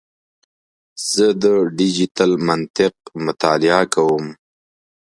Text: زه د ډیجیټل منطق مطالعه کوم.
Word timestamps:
زه 1.11 1.25
د 1.43 1.45
ډیجیټل 1.77 2.31
منطق 2.47 2.95
مطالعه 3.25 3.83
کوم. 3.93 4.25